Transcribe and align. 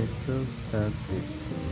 little 0.00 0.46
rabbit 0.72 1.69